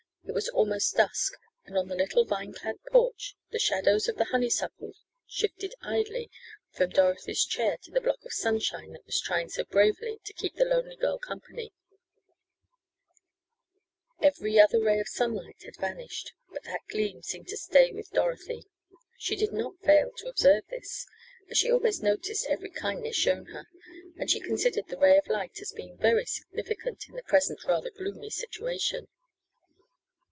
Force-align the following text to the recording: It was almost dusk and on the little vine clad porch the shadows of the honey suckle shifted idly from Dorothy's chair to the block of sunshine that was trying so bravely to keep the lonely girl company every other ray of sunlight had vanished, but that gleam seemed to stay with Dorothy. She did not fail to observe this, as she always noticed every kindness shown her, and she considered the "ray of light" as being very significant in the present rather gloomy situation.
It 0.23 0.33
was 0.33 0.49
almost 0.49 0.95
dusk 0.95 1.33
and 1.65 1.77
on 1.77 1.89
the 1.89 1.95
little 1.95 2.23
vine 2.23 2.53
clad 2.53 2.77
porch 2.89 3.35
the 3.51 3.59
shadows 3.59 4.07
of 4.07 4.15
the 4.15 4.25
honey 4.25 4.49
suckle 4.49 4.93
shifted 5.27 5.73
idly 5.81 6.31
from 6.69 6.91
Dorothy's 6.91 7.43
chair 7.43 7.75
to 7.81 7.91
the 7.91 7.99
block 7.99 8.23
of 8.23 8.31
sunshine 8.31 8.93
that 8.93 9.05
was 9.05 9.19
trying 9.19 9.49
so 9.49 9.65
bravely 9.65 10.19
to 10.23 10.31
keep 10.31 10.55
the 10.55 10.63
lonely 10.63 10.95
girl 10.95 11.19
company 11.19 11.73
every 14.21 14.57
other 14.57 14.79
ray 14.79 14.99
of 15.01 15.09
sunlight 15.09 15.63
had 15.63 15.75
vanished, 15.75 16.31
but 16.49 16.63
that 16.63 16.87
gleam 16.87 17.21
seemed 17.21 17.49
to 17.49 17.57
stay 17.57 17.91
with 17.91 18.09
Dorothy. 18.11 18.63
She 19.17 19.35
did 19.35 19.51
not 19.51 19.81
fail 19.83 20.11
to 20.15 20.29
observe 20.29 20.63
this, 20.69 21.07
as 21.49 21.57
she 21.57 21.69
always 21.69 22.01
noticed 22.01 22.45
every 22.45 22.69
kindness 22.69 23.17
shown 23.17 23.47
her, 23.47 23.65
and 24.17 24.31
she 24.31 24.39
considered 24.39 24.87
the 24.87 24.97
"ray 24.99 25.17
of 25.17 25.27
light" 25.27 25.59
as 25.61 25.73
being 25.73 25.97
very 25.97 26.25
significant 26.25 27.09
in 27.09 27.15
the 27.15 27.23
present 27.23 27.65
rather 27.65 27.89
gloomy 27.89 28.29
situation. 28.29 29.09